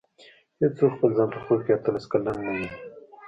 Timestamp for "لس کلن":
1.93-2.37